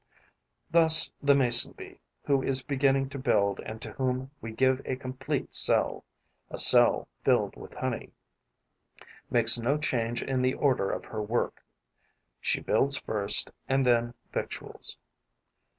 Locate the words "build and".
3.19-3.79